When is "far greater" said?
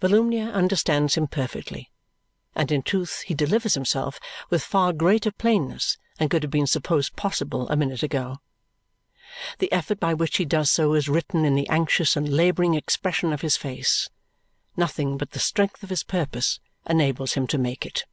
4.64-5.30